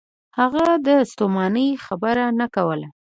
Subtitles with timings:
[0.39, 2.87] هغه د ستومنۍ خبره نه کوله.